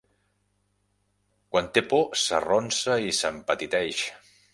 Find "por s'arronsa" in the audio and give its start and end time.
1.91-2.95